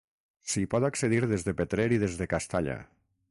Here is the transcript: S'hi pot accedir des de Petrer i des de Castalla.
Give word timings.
S'hi 0.53 0.63
pot 0.71 0.85
accedir 0.89 1.19
des 1.33 1.45
de 1.49 1.55
Petrer 1.61 1.87
i 1.97 2.01
des 2.07 2.17
de 2.23 2.29
Castalla. 2.35 2.79